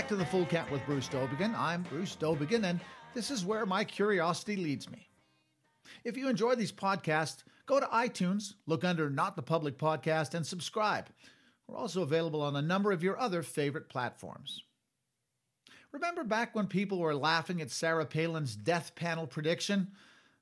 [0.00, 1.54] Back to the Full Count with Bruce Dowbiggin.
[1.54, 2.80] I'm Bruce Dowbiggin, and
[3.12, 5.06] this is where my curiosity leads me.
[6.04, 10.46] If you enjoy these podcasts, go to iTunes, look under Not the Public Podcast, and
[10.46, 11.08] subscribe.
[11.68, 14.62] We're also available on a number of your other favorite platforms.
[15.92, 19.88] Remember back when people were laughing at Sarah Palin's death panel prediction?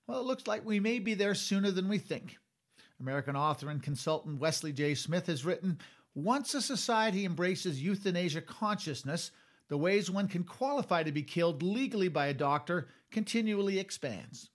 [0.06, 2.38] Well, it looks like we may be there sooner than we think.
[3.00, 4.94] American author and consultant Wesley J.
[4.94, 5.80] Smith has written
[6.14, 9.32] Once a society embraces euthanasia consciousness,
[9.68, 14.50] the ways one can qualify to be killed legally by a doctor continually expands.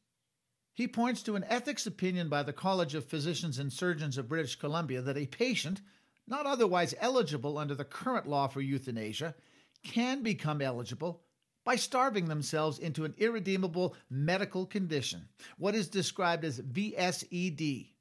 [0.74, 4.56] He points to an ethics opinion by the College of Physicians and Surgeons of British
[4.56, 5.82] Columbia that a patient,
[6.28, 9.36] not otherwise eligible under the current law for euthanasia,
[9.84, 11.22] can become eligible
[11.64, 17.92] by starving themselves into an irredeemable medical condition, what is described as VSED,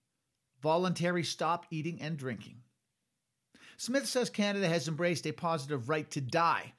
[0.60, 2.61] voluntary stop eating and drinking.
[3.82, 6.72] Smith says Canada has embraced a positive right to die.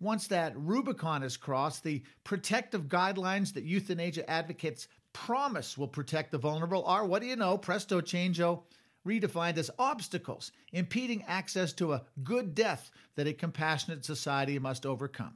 [0.00, 6.38] Once that Rubicon is crossed, the protective guidelines that euthanasia advocates promise will protect the
[6.38, 8.62] vulnerable are, what do you know, presto changeo,
[9.06, 15.34] redefined as obstacles impeding access to a good death that a compassionate society must overcome.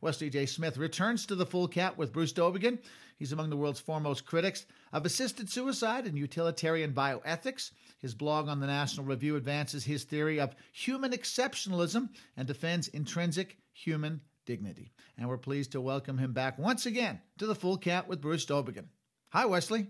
[0.00, 0.46] Wesley J.
[0.46, 2.78] Smith returns to the full count with Bruce Dowbiggin.
[3.18, 7.70] He's among the world's foremost critics of assisted suicide and utilitarian bioethics.
[7.98, 13.58] His blog on the National Review advances his theory of human exceptionalism and defends intrinsic
[13.72, 14.92] human dignity.
[15.16, 18.44] And we're pleased to welcome him back once again to the full count with Bruce
[18.44, 18.86] Dowbiggin.
[19.30, 19.86] Hi, Wesley.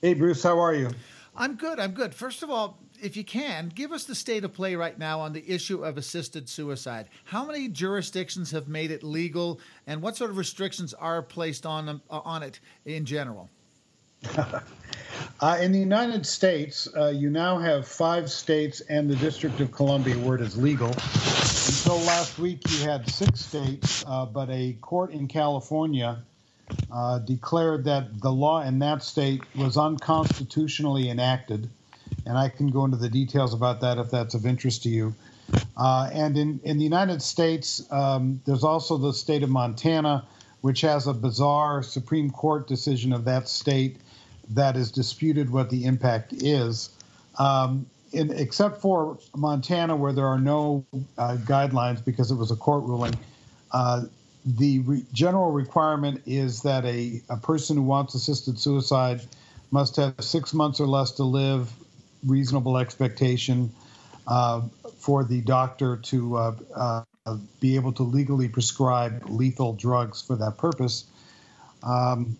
[0.00, 0.90] Hey, Bruce, how are you?
[1.36, 1.80] I'm good.
[1.80, 2.14] I'm good.
[2.14, 5.32] First of all, if you can, give us the state of play right now on
[5.32, 7.08] the issue of assisted suicide.
[7.24, 11.88] How many jurisdictions have made it legal, and what sort of restrictions are placed on
[11.88, 13.50] uh, on it in general?
[15.40, 19.70] uh, in the United States, uh, you now have five states and the District of
[19.70, 20.88] Columbia where it is legal.
[20.88, 26.22] Until last week, you had six states, uh, but a court in California
[26.90, 31.68] uh, declared that the law in that state was unconstitutionally enacted.
[32.26, 35.14] And I can go into the details about that if that's of interest to you.
[35.76, 40.24] Uh, and in, in the United States, um, there's also the state of Montana,
[40.62, 43.98] which has a bizarre Supreme Court decision of that state
[44.50, 46.90] that is disputed what the impact is.
[47.38, 50.84] Um, in, except for Montana, where there are no
[51.18, 53.14] uh, guidelines because it was a court ruling,
[53.72, 54.04] uh,
[54.44, 59.22] the re- general requirement is that a, a person who wants assisted suicide
[59.70, 61.72] must have six months or less to live,
[62.26, 63.72] reasonable expectation
[64.26, 64.62] uh,
[64.98, 70.56] for the doctor to uh, uh, be able to legally prescribe lethal drugs for that
[70.58, 71.04] purpose.
[71.82, 72.36] Um,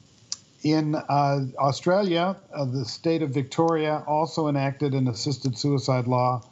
[0.63, 6.43] in uh, Australia, uh, the state of Victoria also enacted an assisted suicide law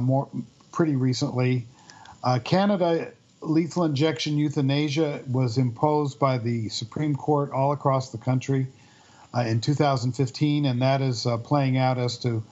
[0.00, 0.28] more
[0.70, 1.66] pretty recently.
[2.44, 3.10] Canada
[3.40, 8.66] lethal injection euthanasia was imposed by the Supreme Court all across the country
[9.34, 12.42] uh, in 2015, and that is uh, playing out as to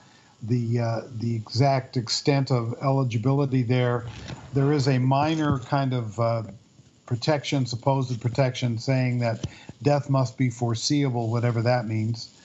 [0.41, 4.11] the uh, the exact extent of eligibility there.
[4.53, 6.43] There is a minor kind of uh,
[7.05, 9.45] protection, supposed protection, saying that
[9.81, 12.35] death must be foreseeable, whatever that means.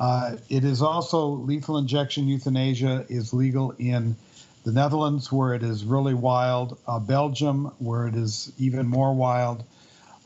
[0.00, 4.16] Uh, it is also lethal injection euthanasia is legal in
[4.64, 9.64] the Netherlands, where it is really wild, uh, Belgium, where it is even more wild,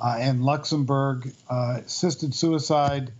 [0.00, 1.34] uh, and Luxembourg.
[1.50, 3.12] Uh, assisted suicide,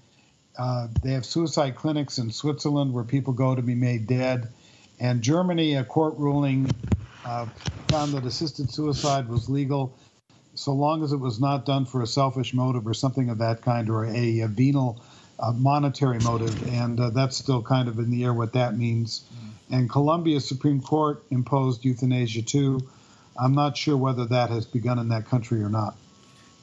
[0.58, 4.48] uh, they have suicide clinics in Switzerland where people go to be made dead.
[5.00, 6.74] And Germany, a court ruling
[7.24, 7.46] uh,
[7.88, 9.96] found that assisted suicide was legal
[10.54, 13.62] so long as it was not done for a selfish motive or something of that
[13.62, 15.00] kind or a, a venal
[15.38, 16.60] uh, monetary motive.
[16.68, 19.24] And that's still kind of in the air what that means.
[19.32, 22.80] Mm and Colombia's Supreme Court imposed euthanasia too.
[23.38, 25.94] I'm not sure whether that has begun in that country or not.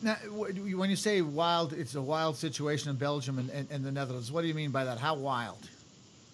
[0.05, 3.91] Now, when you say wild, it's a wild situation in Belgium and, and, and the
[3.91, 4.31] Netherlands.
[4.31, 4.99] What do you mean by that?
[4.99, 5.67] How wild?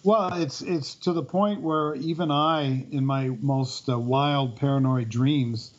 [0.04, 5.08] Well, it's it's to the point where even I, in my most uh, wild paranoid
[5.08, 5.72] dreams,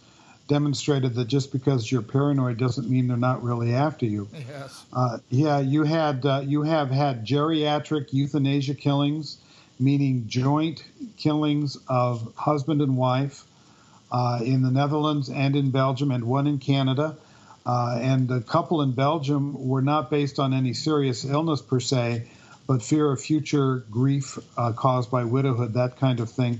[0.47, 4.27] demonstrated that just because you're paranoid doesn't mean they're not really after you.
[4.33, 4.85] Yes.
[4.91, 9.37] Uh, yeah, you had uh, you have had geriatric euthanasia killings
[9.79, 10.83] meaning joint
[11.17, 13.43] killings of husband and wife
[14.11, 17.17] uh, in the Netherlands and in Belgium, and one in Canada.
[17.65, 22.27] Uh, and the couple in Belgium were not based on any serious illness per se,
[22.67, 26.59] but fear of future grief uh, caused by widowhood, that kind of thing.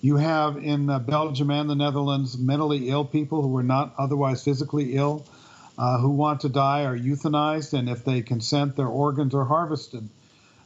[0.00, 4.44] You have in uh, Belgium and the Netherlands mentally ill people who are not otherwise
[4.44, 5.26] physically ill,
[5.76, 10.08] uh, who want to die, are euthanized, and if they consent, their organs are harvested.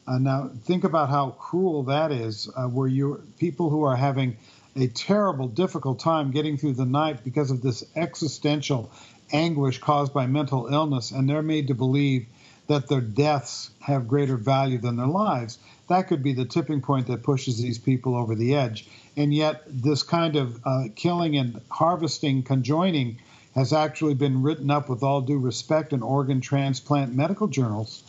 [0.07, 4.37] Uh, now, think about how cruel that is, uh, where you people who are having
[4.75, 8.91] a terrible, difficult time getting through the night because of this existential
[9.33, 12.27] anguish caused by mental illness, and they're made to believe
[12.69, 15.59] that their deaths have greater value than their lives.
[15.89, 18.89] That could be the tipping point that pushes these people over the edge.
[19.17, 23.19] And yet, this kind of uh, killing and harvesting, conjoining,
[23.55, 28.03] has actually been written up with all due respect in organ transplant medical journals.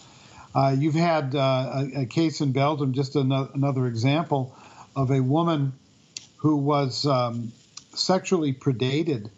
[0.56, 4.56] Uh, you've had uh, a, a, case in Belgium, just another, another, example
[4.96, 5.74] of a woman
[6.38, 7.52] who was um,
[7.96, 9.30] sexually predated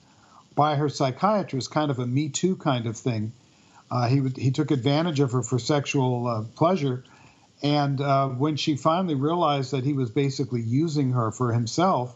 [0.56, 3.34] by her psychiatrist, kind of a Me Too kind of thing.
[3.92, 7.04] Uh, he, he took advantage of her for sexual uh, pleasure.
[7.62, 12.16] And uh, when she finally realized that he was basically using her for himself,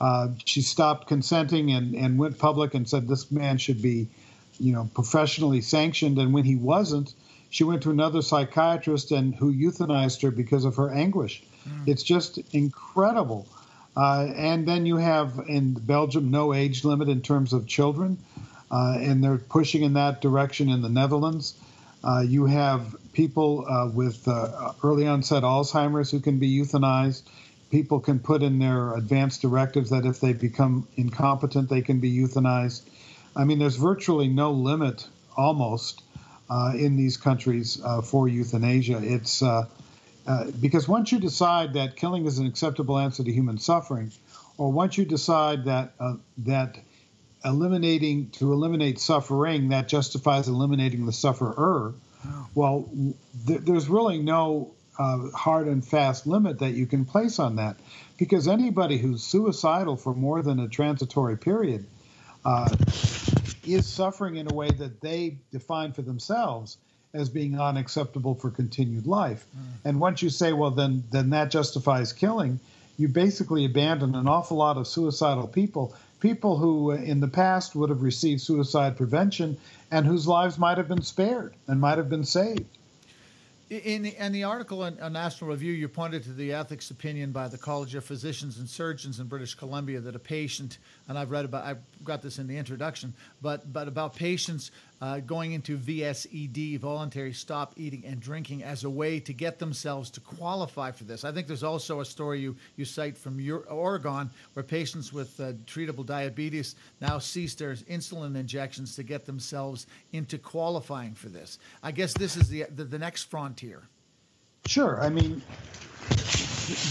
[0.00, 4.08] uh, she stopped consenting and, and went public and said this man should be,
[4.58, 6.18] you know, professionally sanctioned.
[6.18, 7.12] And when he wasn't,
[7.50, 11.42] she went to another psychiatrist and who euthanized her because of her anguish.
[11.68, 11.88] Mm.
[11.88, 13.46] It's just incredible.
[13.96, 18.18] Uh, and then you have in Belgium no age limit in terms of children,
[18.70, 21.54] uh, and they're pushing in that direction in the Netherlands.
[22.02, 27.22] Uh, you have people uh, with uh, early onset Alzheimer's who can be euthanized
[27.70, 32.12] people can put in their advance directives that if they become incompetent, they can be
[32.12, 32.82] euthanized.
[33.36, 35.06] I mean, there's virtually no limit,
[35.36, 36.02] almost,
[36.50, 38.98] uh, in these countries for euthanasia.
[39.04, 39.40] It's
[40.26, 44.12] uh, because once you decide that killing is an acceptable answer to human suffering,
[44.58, 46.78] or once you decide that uh, that
[47.44, 51.94] eliminating to eliminate suffering that justifies eliminating the sufferer,
[52.54, 52.88] well,
[53.46, 57.76] th- there's really no uh, hard and fast limit that you can place on that.
[58.18, 61.86] Because anybody who's suicidal for more than a transitory period
[62.44, 62.76] uh,
[63.64, 66.76] is suffering in a way that they define for themselves
[67.12, 69.44] as being unacceptable for continued life.
[69.56, 69.62] Mm.
[69.84, 72.60] And once you say, well, then, then that justifies killing,
[72.98, 77.74] you basically abandon an awful lot of suicidal people, people who uh, in the past
[77.74, 79.56] would have received suicide prevention
[79.90, 82.64] and whose lives might have been spared and might have been saved.
[83.70, 87.30] In the, in the article in, on, National Review, you pointed to the ethics opinion
[87.30, 91.30] by the College of Physicians and Surgeons in British Columbia that a patient, and I've
[91.30, 95.78] read about, I've got this in the introduction, but but about patients uh, going into
[95.78, 101.04] VSED, voluntary stop eating and drinking, as a way to get themselves to qualify for
[101.04, 101.24] this.
[101.24, 105.38] I think there's also a story you, you cite from your, Oregon where patients with
[105.40, 111.58] uh, treatable diabetes now cease their insulin injections to get themselves into qualifying for this.
[111.82, 113.82] I guess this is the, the, the next frontier.
[114.66, 115.00] Sure.
[115.00, 115.42] I mean,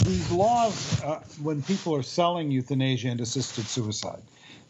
[0.03, 4.21] these laws, uh, when people are selling euthanasia and assisted suicide,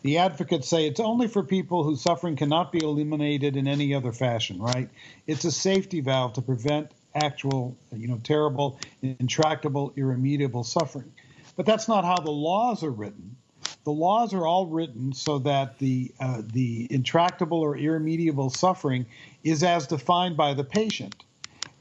[0.01, 4.13] the advocates say it's only for people whose suffering cannot be eliminated in any other
[4.13, 4.89] fashion, right?
[5.27, 11.11] It's a safety valve to prevent actual, you know, terrible, intractable, irremediable suffering.
[11.55, 13.35] But that's not how the laws are written.
[13.83, 19.05] The laws are all written so that the uh, the intractable or irremediable suffering
[19.43, 21.23] is as defined by the patient.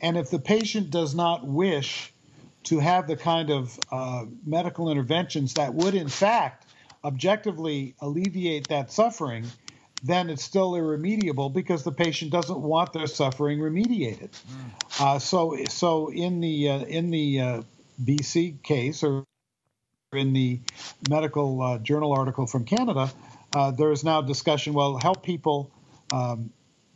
[0.01, 2.13] And if the patient does not wish
[2.65, 6.67] to have the kind of uh, medical interventions that would, in fact,
[7.05, 9.47] objectively alleviate that suffering,
[10.03, 14.31] then it's still irremediable because the patient doesn't want their suffering remediated.
[14.31, 15.01] Mm.
[15.01, 17.63] Uh, so, so in the uh, in the uh,
[18.03, 19.25] BC case or
[20.13, 20.61] in the
[21.11, 23.11] medical uh, journal article from Canada,
[23.55, 24.73] uh, there is now discussion.
[24.73, 25.71] Well, help people
[26.13, 26.51] um,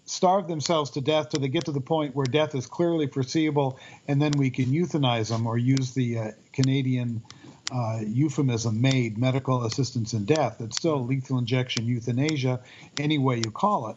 [0.05, 3.79] starve themselves to death till they get to the point where death is clearly foreseeable,
[4.09, 7.23] and then we can euthanize them or use the uh, Canadian
[7.71, 10.61] uh, euphemism made medical assistance in death.
[10.61, 12.61] It's still lethal injection euthanasia,
[12.99, 13.97] any way you call it.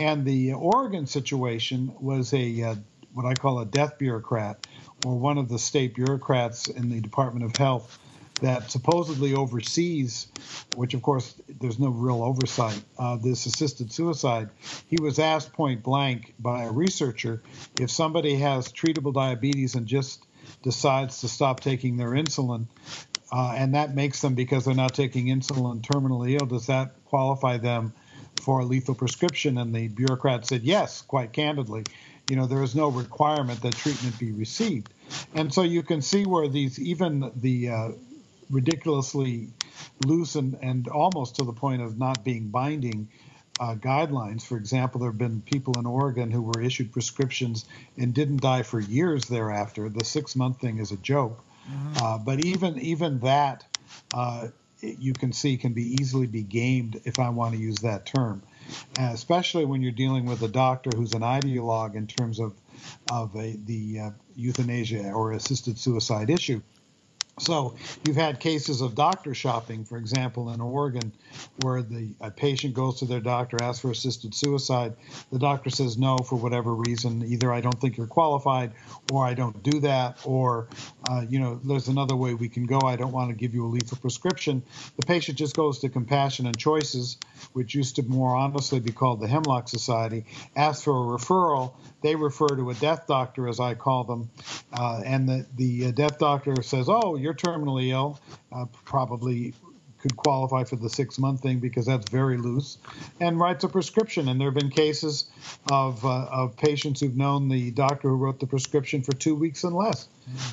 [0.00, 2.74] And the Oregon situation was a uh,
[3.12, 4.66] what I call a death bureaucrat,
[5.04, 7.98] or one of the state bureaucrats in the Department of Health
[8.40, 10.26] that supposedly oversees,
[10.76, 14.50] which of course there's no real oversight, uh, this assisted suicide.
[14.88, 17.42] He was asked point blank by a researcher
[17.80, 20.24] if somebody has treatable diabetes and just
[20.62, 22.66] decides to stop taking their insulin,
[23.32, 27.56] uh, and that makes them because they're not taking insulin terminally ill, does that qualify
[27.56, 27.92] them
[28.42, 29.58] for a lethal prescription?
[29.58, 31.84] And the bureaucrat said yes, quite candidly.
[32.28, 34.92] You know, there is no requirement that treatment be received.
[35.34, 37.88] And so you can see where these, even the uh,
[38.50, 39.48] ridiculously
[40.06, 43.08] loose and, and almost to the point of not being binding
[43.60, 44.42] uh, guidelines.
[44.42, 47.64] For example, there have been people in Oregon who were issued prescriptions
[47.96, 49.88] and didn't die for years thereafter.
[49.88, 51.42] The six month thing is a joke.
[51.70, 52.04] Mm-hmm.
[52.04, 53.64] Uh, but even even that,
[54.14, 54.48] uh,
[54.80, 58.42] you can see can be easily be gamed, if I want to use that term,
[58.98, 62.54] uh, especially when you're dealing with a doctor who's an ideologue in terms of
[63.10, 66.60] of a, the uh, euthanasia or assisted suicide issue.
[67.42, 71.12] So you've had cases of doctor shopping, for example, in Oregon,
[71.62, 74.94] where the a patient goes to their doctor, asks for assisted suicide.
[75.32, 77.24] The doctor says no for whatever reason.
[77.26, 78.72] Either I don't think you're qualified,
[79.12, 80.68] or I don't do that, or
[81.10, 82.78] uh, you know, there's another way we can go.
[82.84, 84.62] I don't want to give you a lethal prescription.
[84.96, 87.16] The patient just goes to Compassion and Choices,
[87.54, 91.72] which used to more honestly be called the Hemlock Society, asks for a referral.
[92.02, 94.30] They refer to a death doctor, as I call them,
[94.72, 98.20] uh, and the the uh, death doctor says, "Oh, you're terminally ill,
[98.52, 99.54] uh, probably
[100.02, 102.76] could qualify for the six month thing because that's very loose,
[103.20, 104.28] and writes a prescription.
[104.28, 105.30] And there have been cases
[105.70, 109.62] of, uh, of patients who've known the doctor who wrote the prescription for two weeks
[109.62, 110.08] and less.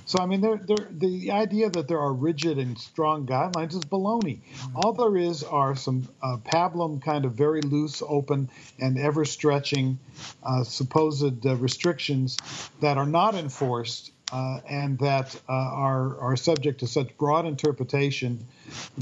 [0.05, 3.81] So, I mean, they're, they're, the idea that there are rigid and strong guidelines is
[3.81, 4.39] baloney.
[4.75, 9.99] All there is are some uh, pablum kind of very loose, open, and ever stretching
[10.43, 12.37] uh, supposed uh, restrictions
[12.81, 18.39] that are not enforced uh, and that uh, are, are subject to such broad interpretation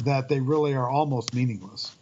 [0.04, 1.96] that they really are almost meaningless.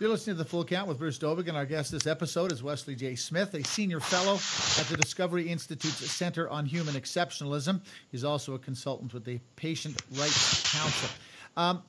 [0.00, 1.54] You're listening to the Full Count with Bruce Dowbiggin.
[1.54, 3.14] Our guest this episode is Wesley J.
[3.14, 7.80] Smith, a senior fellow at the Discovery Institute's Center on Human Exceptionalism.
[8.10, 11.08] He's also a consultant with the Patient Rights Council.
[11.56, 11.82] Um,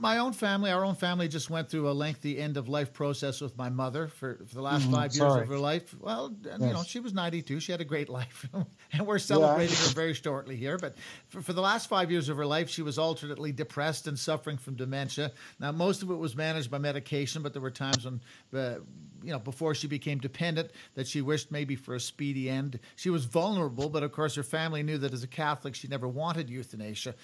[0.00, 3.40] my own family, our own family, just went through a lengthy end of life process
[3.40, 5.42] with my mother for, for the last mm, five years sorry.
[5.42, 5.94] of her life.
[6.00, 6.58] Well, yes.
[6.58, 7.60] you know, she was 92.
[7.60, 8.48] She had a great life.
[8.92, 9.82] and we're celebrating yeah.
[9.82, 10.78] her very shortly here.
[10.78, 10.96] But
[11.28, 14.56] for, for, the last five years of her life, she was alternately depressed and suffering
[14.56, 15.32] from dementia.
[15.58, 18.20] Now, most of it was managed by medication, but there were times when,
[18.54, 18.78] uh,
[19.22, 22.80] you know, before she became dependent, that she wished maybe for a speedy end.
[22.96, 26.08] She was vulnerable, but of course, her family knew that as a Catholic, she never
[26.08, 27.14] wanted euthanasia.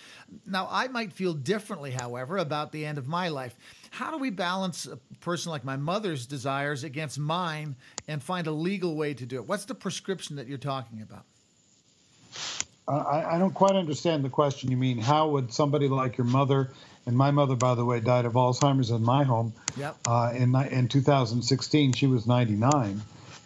[0.45, 3.55] Now, I might feel differently, however, about the end of my life.
[3.91, 7.77] How do we balance a person like my mother's desires against mine
[8.09, 9.49] and find a legal way to do it?
[9.49, 11.25] What's the prescription that you're talking about?
[12.89, 14.71] I, I don't quite understand the question.
[14.71, 16.71] You mean how would somebody like your mother,
[17.05, 19.97] and my mother, by the way, died of Alzheimer's in my home yep.
[20.07, 21.93] uh, in in 2016.
[21.95, 23.03] She was 99.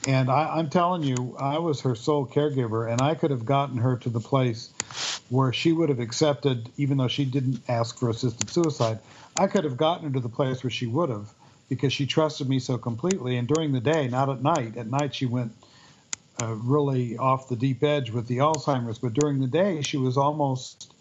[0.08, 3.76] And I, am telling you, I was her sole caregiver, and I could have gotten
[3.78, 4.70] her to the place
[5.30, 8.98] where she would have accepted, even though she didn't ask for assisted suicide.
[9.36, 11.32] I could have gotten her to the place where she would have
[11.68, 13.36] because she trusted me so completely.
[13.36, 15.52] And during the day, not at night, at night she went
[16.38, 20.16] uh, really off the deep edge with the Alzheimer's, but during the day she was
[20.16, 20.92] almost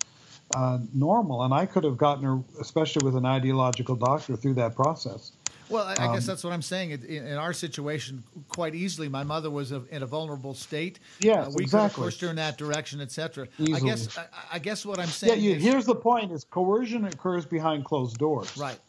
[0.51, 1.43] uh, normal.
[1.43, 5.31] And I could have gotten her, especially with an ideological doctor, through that process.
[5.69, 6.91] Well, I, um, guess that's what I'm saying.
[6.91, 10.99] In, in, our situation, quite easily, my mother was a, in a vulnerable state.
[11.19, 11.67] Yeah, uh, we exactly.
[11.67, 13.47] could have pushed her in that direction, etc.
[13.59, 14.17] I guess.
[14.17, 15.41] I, I, guess what I'm saying.
[15.41, 18.57] Yeah, is, here's the point: is coercion occurs behind closed doors.
[18.57, 18.79] Right.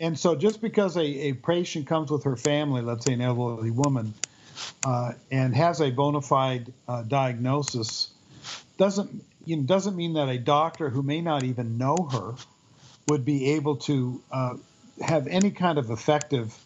[0.00, 3.70] And so, just because a, a patient comes with her family, let's say an elderly
[3.70, 4.14] woman,
[4.84, 8.10] uh, and has a bona fide uh, diagnosis,
[8.76, 12.34] doesn't you know, doesn't mean that a doctor who may not even know her
[13.08, 14.54] would be able to uh,
[15.00, 16.58] have any kind of effective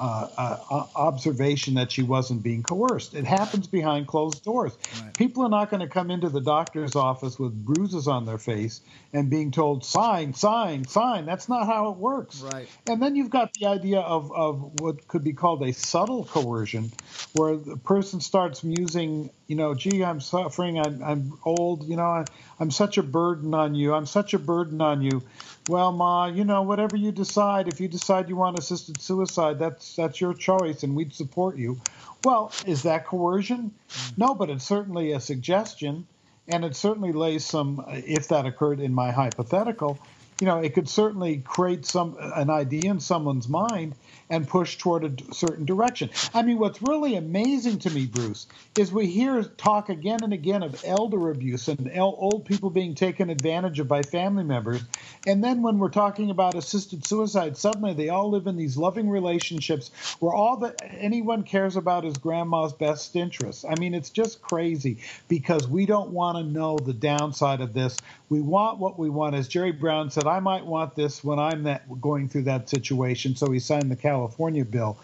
[0.00, 0.28] uh,
[0.70, 3.14] uh, observation that she wasn't being coerced.
[3.14, 4.72] It happens behind closed doors.
[5.02, 5.16] Right.
[5.16, 8.80] People are not going to come into the doctor's office with bruises on their face
[9.12, 11.26] and being told, sign, sign, sign.
[11.26, 12.40] That's not how it works.
[12.40, 12.68] Right.
[12.88, 16.92] And then you've got the idea of, of what could be called a subtle coercion,
[17.32, 22.06] where the person starts musing, you know, gee, I'm suffering, I'm, I'm old, you know,
[22.06, 22.24] I,
[22.60, 25.22] I'm such a burden on you, I'm such a burden on you
[25.68, 29.94] well, Ma, you know, whatever you decide, if you decide you want assisted suicide, that's
[29.96, 31.80] that's your choice, and we'd support you.
[32.24, 33.72] Well, is that coercion?
[34.16, 36.06] No, but it's certainly a suggestion,
[36.48, 37.84] and it certainly lays some.
[37.88, 39.98] If that occurred in my hypothetical,
[40.40, 43.94] you know, it could certainly create some an idea in someone's mind
[44.30, 46.10] and push toward a certain direction.
[46.34, 50.62] I mean, what's really amazing to me, Bruce, is we hear talk again and again
[50.62, 54.82] of elder abuse and old people being taken advantage of by family members.
[55.26, 59.08] And then when we're talking about assisted suicide, suddenly they all live in these loving
[59.08, 59.90] relationships
[60.20, 63.64] where all that anyone cares about is grandma's best interests.
[63.64, 67.96] I mean, it's just crazy because we don't want to know the downside of this.
[68.28, 69.34] We want what we want.
[69.34, 73.34] As Jerry Brown said, I might want this when I'm that going through that situation.
[73.34, 74.98] So he signed the California bill.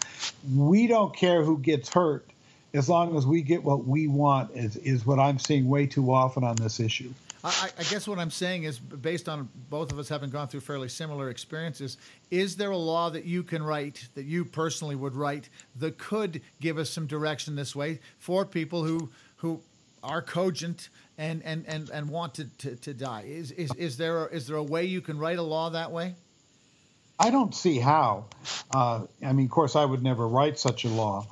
[0.53, 2.25] We don't care who gets hurt
[2.73, 6.11] as long as we get what we want, is, is what I'm seeing way too
[6.11, 7.13] often on this issue.
[7.43, 10.61] I, I, guess what I'm saying is, based on both of us having gone through
[10.61, 11.97] fairly similar experiences,
[12.31, 16.41] is there a law that you can write, that you personally would write, that could
[16.59, 19.61] give us some direction this way for people who who
[20.01, 23.25] are cogent and and and, and want to, to, to die?
[23.27, 25.91] Is, is is there a, is there a way you can write a law that
[25.91, 26.15] way?
[27.19, 28.25] I don't see how.
[28.73, 31.25] Uh, I mean, of course, I would never write such a law.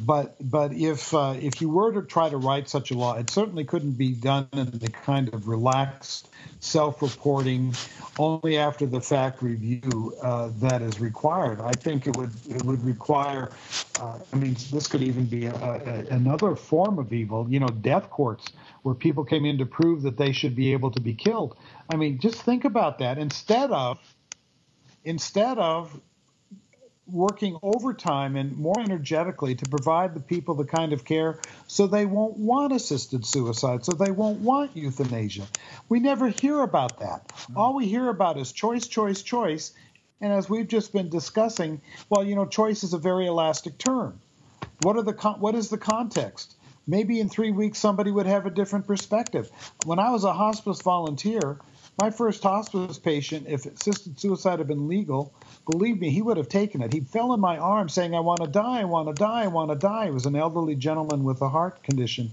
[0.00, 3.30] But but if uh, if you were to try to write such a law, it
[3.30, 6.28] certainly couldn't be done in the kind of relaxed,
[6.60, 7.74] self-reporting,
[8.18, 11.60] only after the fact review uh, that is required.
[11.60, 13.50] I think it would it would require.
[14.00, 17.46] Uh, I mean, this could even be a, a, another form of evil.
[17.50, 18.46] You know, death courts
[18.82, 21.56] where people came in to prove that they should be able to be killed.
[21.90, 23.18] I mean, just think about that.
[23.18, 23.98] Instead of
[25.04, 26.00] instead of
[27.10, 32.06] working overtime and more energetically to provide the people the kind of care so they
[32.06, 35.46] won't want assisted suicide, so they won't want euthanasia.
[35.88, 37.28] We never hear about that.
[37.28, 37.56] Mm-hmm.
[37.56, 39.72] All we hear about is choice, choice, choice.
[40.20, 44.20] And as we've just been discussing, well, you know, choice is a very elastic term.
[44.82, 46.56] What are the what is the context?
[46.86, 49.50] Maybe in three weeks somebody would have a different perspective.
[49.84, 51.58] When I was a hospice volunteer,
[51.98, 55.34] my first hospice patient, if assisted suicide had been legal,
[55.66, 56.92] believe me, he would have taken it.
[56.92, 59.46] He fell in my arms saying, I want to die, I want to die, I
[59.48, 60.06] want to die.
[60.06, 62.30] He was an elderly gentleman with a heart condition.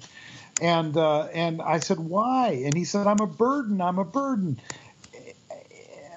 [0.62, 2.62] And, uh, and I said, Why?
[2.63, 4.60] And he said, I'm a burden, I'm a burden.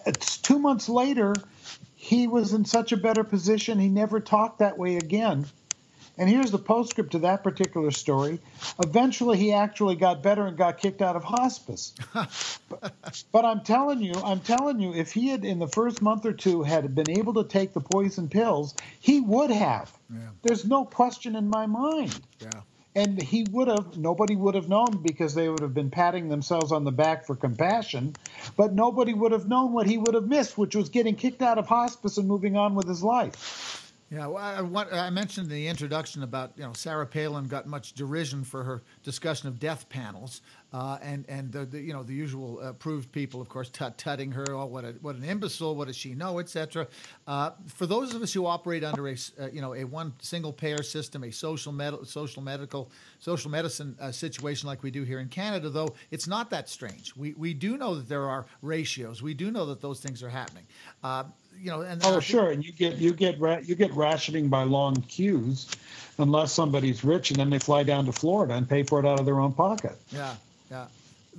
[0.06, 1.34] It's two months later,
[1.96, 5.46] he was in such a better position, he never talked that way again.
[6.18, 8.40] And here's the postscript to that particular story.
[8.82, 11.94] Eventually, he actually got better and got kicked out of hospice.
[12.12, 16.26] but, but, I'm telling you, I'm telling you, if he had in the first month
[16.26, 19.96] or two had been able to take the poison pills, he would have.
[20.12, 20.18] Yeah.
[20.42, 22.18] There's no question in my mind.
[22.40, 22.50] Yeah.
[22.96, 26.72] And he would have, nobody would have known because they would have been patting themselves
[26.72, 28.16] on the back for compassion,
[28.56, 31.58] but nobody would have known what he would have missed, which was getting kicked out
[31.58, 33.88] of hospice and moving on with his life.
[34.10, 37.92] Yeah, well, I, I, mentioned in the introduction about you know Sarah Palin got much
[37.92, 40.40] derision for her discussion of death panels,
[40.72, 44.32] uh, and and the, the, you know the usual approved people, of course, tut tutting
[44.32, 44.46] her.
[44.48, 45.76] Oh, what a, what an imbecile!
[45.76, 46.88] What does she know, etc.
[47.26, 50.54] Uh, for those of us who operate under a uh, you know a one single
[50.54, 55.20] payer system, a social med- social medical social medicine uh, situation like we do here
[55.20, 57.14] in Canada, though it's not that strange.
[57.14, 59.22] We we do know that there are ratios.
[59.22, 60.64] We do know that those things are happening.
[61.61, 64.62] You know, and oh, sure, and you get you get ra- you get rationing by
[64.62, 65.68] long queues,
[66.18, 69.18] unless somebody's rich, and then they fly down to Florida and pay for it out
[69.18, 69.97] of their own pocket.
[70.12, 70.35] Yeah,
[70.71, 70.87] yeah.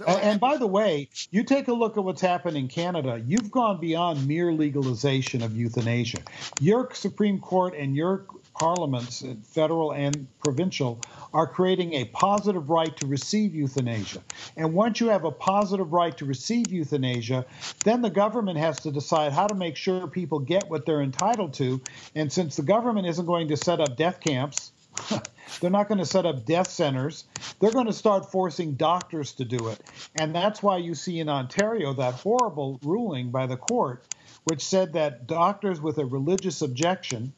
[0.08, 3.22] And, and by the way, you take a look at what's happened in Canada.
[3.26, 6.20] You've gone beyond mere legalization of euthanasia.
[6.62, 11.00] Your Supreme Court and your parliaments, uh, federal and provincial,
[11.34, 14.22] are creating a positive right to receive euthanasia.
[14.58, 17.46] And once you have a positive right to receive euthanasia,
[17.84, 21.54] then the government has to decide how to make sure people get what they're entitled
[21.56, 21.82] to.
[22.16, 24.72] And since the government isn't going to set up death camps,
[25.62, 27.26] they're not going to set up death centers.
[27.60, 29.80] They're going to start forcing doctors to do it.
[30.16, 34.04] And that's why you see in Ontario that horrible ruling by the court,
[34.44, 37.34] which said that doctors with a religious objection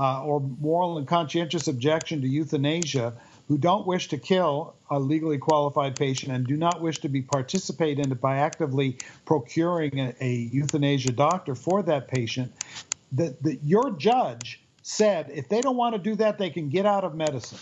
[0.00, 3.14] uh, or moral and conscientious objection to euthanasia
[3.48, 7.22] who don't wish to kill a legally qualified patient and do not wish to be
[7.22, 12.52] participate in it by actively procuring a, a euthanasia doctor for that patient,
[13.12, 16.86] that, that your judge said if they don't want to do that, they can get
[16.86, 17.60] out of medicine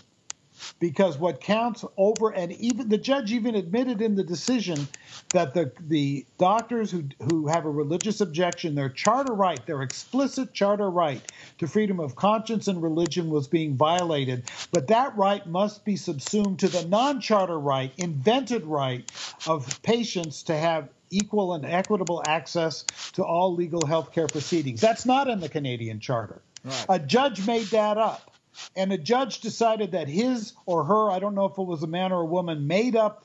[0.81, 4.88] because what counts over and even the judge even admitted in the decision
[5.33, 10.53] that the the doctors who who have a religious objection their charter right their explicit
[10.55, 11.23] charter right
[11.59, 14.44] to freedom of conscience and religion was being violated.
[14.71, 19.05] But that right must be subsumed to the non-charter right invented right
[19.47, 24.81] of patients to have equal and equitable access to all legal health care proceedings.
[24.81, 26.42] That's not in the Canadian charter.
[26.64, 26.87] Right.
[26.88, 28.33] a judge made that up
[28.77, 31.87] and a judge decided that his or her, I don't know if it was a
[31.87, 33.25] man or a woman, made up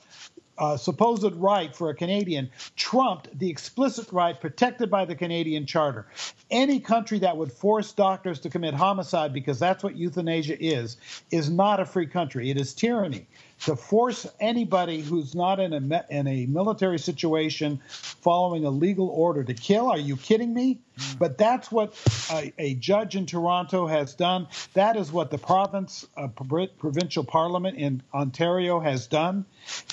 [0.56, 6.06] uh, supposed right for a Canadian trumped the explicit right protected by the Canadian Charter.
[6.50, 10.96] Any country that would force doctors to commit homicide, because that's what euthanasia is,
[11.30, 12.50] is not a free country.
[12.50, 13.26] It is tyranny
[13.60, 19.44] to force anybody who's not in a in a military situation following a legal order
[19.44, 19.88] to kill.
[19.88, 20.80] Are you kidding me?
[20.98, 21.18] Mm.
[21.18, 21.94] But that's what
[22.30, 24.48] a, a, judge in Toronto has done.
[24.74, 29.44] That is what the province uh, provincial parliament in Ontario has done,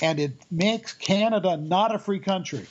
[0.01, 2.67] and it makes Canada not a free country.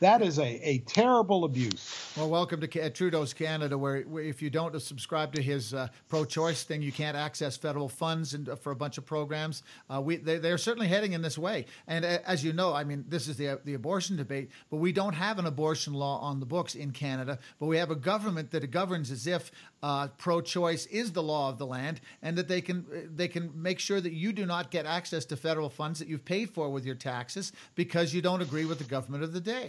[0.00, 2.12] That is a, a terrible abuse.
[2.16, 6.64] Well, welcome to uh, Trudeau's Canada, where, if you don't subscribe to his uh, pro-choice
[6.64, 9.62] thing, you can't access federal funds and, uh, for a bunch of programs.
[9.90, 11.66] Uh, we, they, they're certainly heading in this way.
[11.86, 14.92] And uh, as you know, I mean, this is the the abortion debate, but we
[14.92, 17.38] don't have an abortion law on the books in Canada.
[17.58, 19.50] But we have a government that governs as if
[19.82, 23.78] uh, pro-choice is the law of the land, and that they can they can make
[23.78, 26.84] sure that you do not get access to federal funds that you've paid for with
[26.84, 29.67] your taxes because you don't agree with the government of the day.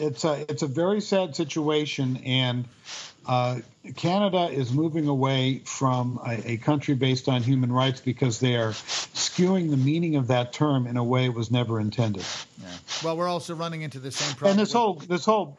[0.00, 2.66] It's a it's a very sad situation, and
[3.26, 3.60] uh,
[3.96, 8.70] Canada is moving away from a, a, country based on human rights because they are
[8.70, 12.24] skewing the meaning of that term in a way it was never intended.
[12.60, 12.68] Yeah.
[13.04, 14.52] Well, we're also running into the same problem.
[14.52, 15.58] And this whole this whole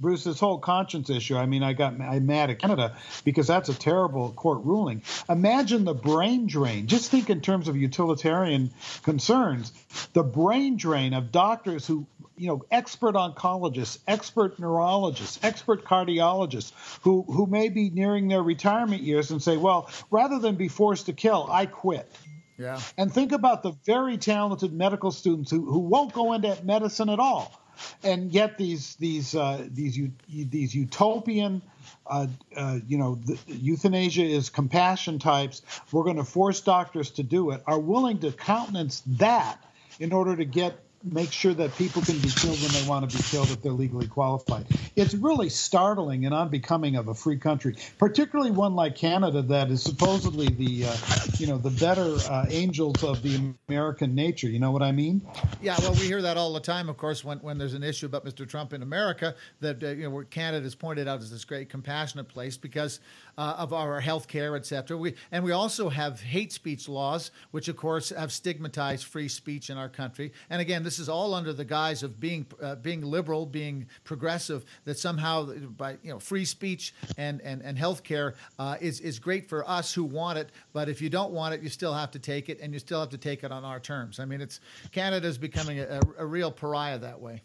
[0.00, 1.36] Bruce, this whole conscience issue.
[1.36, 5.02] I mean, I got I'm mad at Canada because that's a terrible court ruling.
[5.28, 6.86] Imagine the brain drain.
[6.86, 8.70] Just think in terms of utilitarian
[9.02, 9.72] concerns.
[10.14, 12.06] The brain drain of doctors who,
[12.40, 16.72] you know, expert oncologists, expert neurologists, expert cardiologists,
[17.02, 21.06] who who may be nearing their retirement years and say, well, rather than be forced
[21.06, 22.10] to kill, I quit.
[22.56, 22.80] Yeah.
[22.96, 27.18] And think about the very talented medical students who, who won't go into medicine at
[27.18, 27.60] all
[28.02, 29.98] and yet these these uh, these
[30.28, 31.62] these utopian
[32.06, 37.22] uh, uh, you know the, euthanasia is compassion types we're going to force doctors to
[37.22, 39.56] do it are willing to countenance that
[39.98, 43.16] in order to get make sure that people can be killed when they want to
[43.16, 44.66] be killed if they're legally qualified.
[44.96, 49.82] It's really startling and unbecoming of a free country, particularly one like Canada that is
[49.82, 50.96] supposedly the uh,
[51.38, 54.48] you know the better uh, angels of the American nature.
[54.48, 55.26] You know what I mean?
[55.62, 55.76] Yeah.
[55.80, 56.88] Well, we hear that all the time.
[56.88, 58.46] Of course, when when there's an issue about Mr.
[58.46, 62.28] Trump in America, that uh, you know Canada is pointed out as this great compassionate
[62.28, 63.00] place because
[63.40, 64.98] uh, of our health care, et cetera.
[64.98, 69.70] We, and we also have hate speech laws, which, of course, have stigmatized free speech
[69.70, 70.32] in our country.
[70.50, 74.64] And again, this is all under the guise of being, uh, being liberal, being progressive,
[74.86, 79.20] that somehow by you know, free speech and, and, and health care uh, is, is
[79.20, 80.50] great for us who want it.
[80.72, 82.98] But if you don't want it, you still have to take it, and you still
[82.98, 84.18] have to take it on our terms.
[84.18, 84.58] I mean, it's
[84.90, 87.40] Canada is becoming a, a real pariah that way.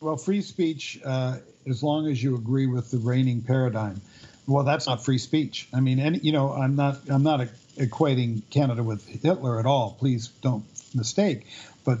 [0.00, 4.02] Well, free speech, uh, as long as you agree with the reigning paradigm
[4.46, 5.68] well, that's not free speech.
[5.72, 9.96] I mean, any, you know, I'm not I'm not equating Canada with Hitler at all.
[9.98, 11.46] Please don't mistake.
[11.84, 11.98] But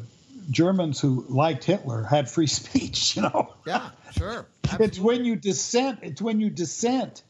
[0.50, 3.16] Germans who liked Hitler had free speech.
[3.16, 3.54] You know.
[3.66, 4.46] Yeah, sure.
[4.64, 4.86] Absolutely.
[4.86, 6.00] It's when you dissent.
[6.02, 7.22] It's when you dissent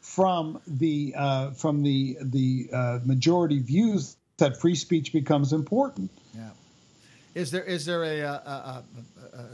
[0.00, 6.10] from the uh, from the the uh, majority views that free speech becomes important.
[6.34, 6.50] Yeah.
[7.34, 8.84] Is there is there a, a, a,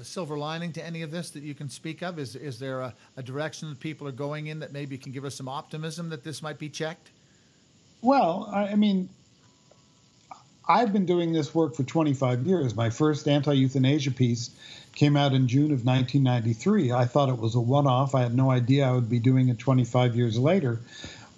[0.01, 2.19] a, silver lining to any of this that you can speak of?
[2.19, 5.25] Is is there a, a, direction that people are going in that maybe can give
[5.25, 7.11] us some optimism that this might be checked?
[8.01, 9.11] Well, I, I mean,
[10.69, 12.77] I've been doing this work for 25 years.
[12.77, 14.51] My first anti-euthanasia piece
[14.95, 16.93] came out in June of 1993.
[16.93, 18.15] I thought it was a one-off.
[18.15, 20.81] I had no idea I would be doing it 25 years later.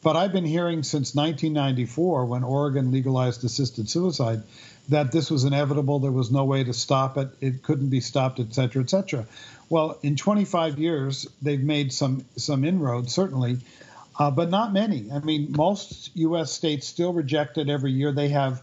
[0.02, 4.42] But I've been hearing since 1994, when Oregon legalized assisted suicide,
[4.88, 5.98] that this was inevitable.
[6.00, 7.28] There was no way to stop it.
[7.40, 9.26] It couldn't be stopped, et cetera, et cetera.
[9.68, 13.58] Well, in 25 years, they've made some some inroads, certainly,
[14.18, 15.12] uh, but not many.
[15.12, 16.50] I mean, most U.S.
[16.50, 18.10] states still reject it every year.
[18.10, 18.62] They have,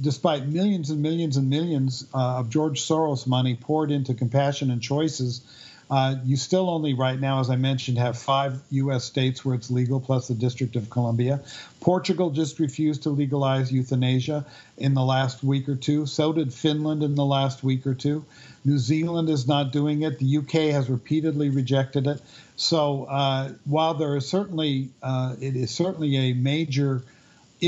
[0.00, 4.82] despite millions and millions and millions uh, of George Soros money poured into compassion and
[4.82, 5.42] choices
[5.90, 9.04] uh, you still only, right now, as I mentioned, have five U.S.
[9.04, 11.40] states where it's legal, plus the District of Columbia.
[11.80, 14.46] Portugal just refused to legalize euthanasia
[14.78, 16.06] in the last week or two.
[16.06, 18.24] So did Finland in the last week or two.
[18.64, 20.18] New Zealand is not doing it.
[20.18, 22.20] The UK has repeatedly rejected it.
[22.56, 27.02] So uh, while there is certainly, uh, it is certainly a major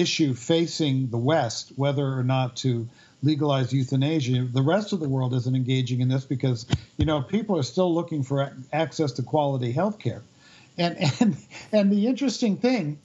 [0.01, 2.89] issue facing the West, whether or not to
[3.23, 4.47] legalize euthanasia.
[4.53, 7.93] The rest of the world isn't engaging in this because, you know, people are still
[7.93, 10.23] looking for access to quality health care.
[10.79, 11.37] And, and,
[11.73, 12.99] and the interesting thing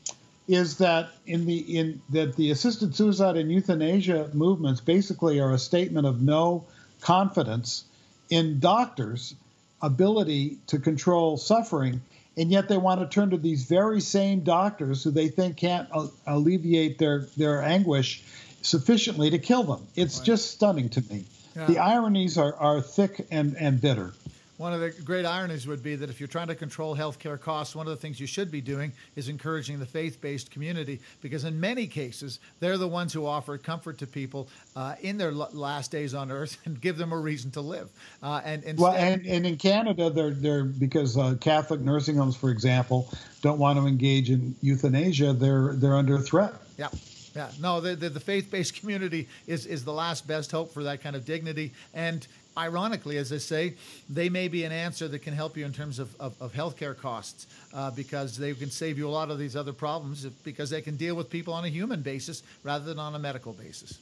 [0.48, 5.60] is that in the in that the assisted suicide and euthanasia movements basically are a
[5.60, 6.66] statement of no
[7.00, 7.86] confidence
[8.30, 9.36] in doctors'
[9.82, 12.02] ability to control suffering,
[12.38, 15.88] and yet they want to turn to these very same doctors who they think can't
[15.92, 18.24] uh, alleviate their their anguish
[18.62, 19.88] sufficiently to kill them.
[19.96, 20.26] It's right.
[20.26, 21.26] just stunning to me.
[21.56, 21.66] Yeah.
[21.66, 24.14] The ironies are, are thick and, and bitter.
[24.62, 27.76] One of the great ironies would be that if you're trying to control healthcare costs,
[27.76, 31.46] one of the things you should be doing is encouraging the faith based community because,
[31.46, 35.90] in many cases, they're the ones who offer comfort to people uh, in their last
[35.90, 37.90] days on earth and give them a reason to live.
[38.22, 42.36] Uh, and, instead- well, and, and in Canada, they're, they're because uh, Catholic nursing homes,
[42.36, 46.54] for example, don't want to engage in euthanasia, they're, they're under threat.
[46.78, 46.90] Yeah.
[47.36, 50.84] Yeah, no, the, the, the faith based community is, is the last best hope for
[50.84, 51.72] that kind of dignity.
[51.94, 53.74] And ironically, as I say,
[54.10, 56.98] they may be an answer that can help you in terms of, of, of healthcare
[56.98, 60.82] costs uh, because they can save you a lot of these other problems because they
[60.82, 64.00] can deal with people on a human basis rather than on a medical basis.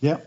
[0.00, 0.18] Yeah.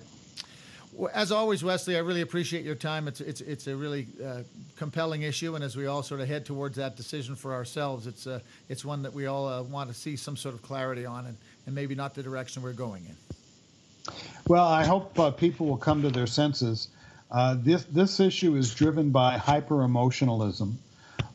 [1.13, 3.07] As always, Wesley, I really appreciate your time.
[3.07, 4.41] It's it's it's a really uh,
[4.77, 8.25] compelling issue, and as we all sort of head towards that decision for ourselves, it's
[8.25, 11.27] uh, it's one that we all uh, want to see some sort of clarity on.
[11.27, 14.13] And and maybe not the direction we're going in.
[14.47, 16.87] Well, I hope uh, people will come to their senses.
[17.29, 20.79] Uh, this this issue is driven by hyper emotionalism,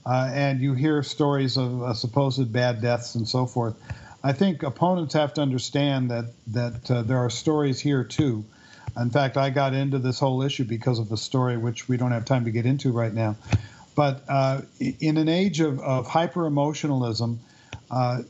[0.07, 3.75] uh, and you hear stories of uh, supposed bad deaths and so forth.
[4.25, 8.45] I think opponents have to understand that that uh, there are stories here too.
[8.99, 12.13] In fact, I got into this whole issue because of a story, which we don't
[12.13, 13.37] have time to get into right now.
[13.95, 14.63] But uh,
[15.01, 17.41] in an age of, of hyper emotionalism,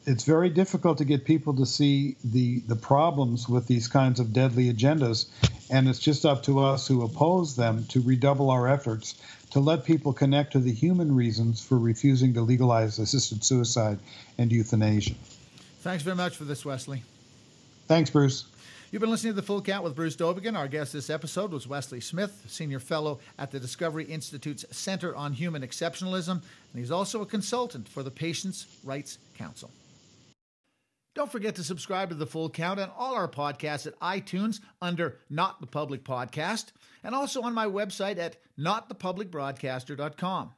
[0.06, 4.32] it's very difficult to get people to see the, the problems with these kinds of
[4.32, 5.26] deadly agendas.
[5.72, 9.14] And it's just up to us who oppose them to redouble our efforts
[9.52, 13.98] to let people connect to the human reasons for refusing to legalize assisted suicide
[14.36, 15.14] and euthanasia.
[15.80, 17.02] Thanks very much for this, Wesley.
[17.88, 18.44] Thanks, Bruce.
[18.90, 20.58] You've been listening to The Full Count with Bruce Dowbiggin.
[20.58, 25.32] Our guest this episode was Wesley Smith, Senior Fellow at the Discovery Institute's Center on
[25.32, 26.42] Human Exceptionalism, and
[26.74, 29.70] he's also a consultant for the Patients' Rights Council.
[31.14, 35.18] Don't forget to subscribe to The Full Count and all our podcasts at iTunes under
[35.28, 36.72] Not the Public Podcast,
[37.04, 40.52] and also on my website at notthepublicbroadcaster.com.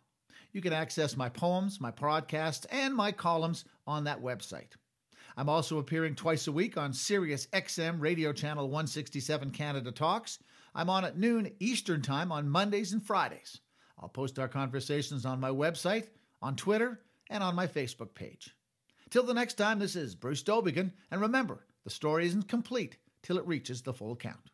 [0.52, 4.76] You can access my poems, my podcasts, and my columns on that website.
[5.36, 10.38] I'm also appearing twice a week on Sirius XM radio channel 167 Canada Talks.
[10.72, 13.60] I'm on at noon Eastern Time on Mondays and Fridays.
[13.98, 16.06] I'll post our conversations on my website,
[16.40, 18.54] on Twitter, and on my Facebook page.
[19.14, 23.38] Till the next time, this is Bruce Dowbiggin, and remember, the story isn't complete till
[23.38, 24.50] it reaches the full count.